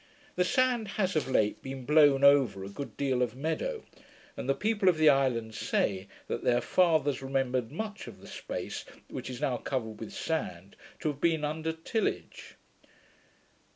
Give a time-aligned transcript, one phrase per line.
[0.35, 3.83] The sand has of late been blown over a good deal of meadow;
[4.35, 8.83] and the people of the island say, that their fathers remembered much of the space
[9.09, 12.55] which is now covered with sand, to have been under tillage.